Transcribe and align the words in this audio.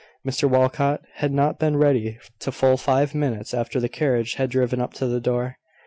Mr 0.27 0.49
Walcot 0.49 1.03
had 1.17 1.31
not 1.31 1.59
been 1.59 1.77
ready 1.77 2.17
for 2.39 2.49
full 2.51 2.75
five 2.75 3.13
minutes 3.13 3.53
after 3.53 3.79
the 3.79 3.87
carriage 3.87 4.33
had 4.33 4.49
driven 4.49 4.81
up 4.81 4.93
to 4.95 5.05
the 5.05 5.21
door. 5.21 5.59